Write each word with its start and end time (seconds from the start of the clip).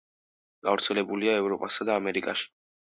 გავრცელებულია 0.69 1.37
ევროპასა 1.43 1.91
და 1.93 2.03
ამერიკაში. 2.03 2.55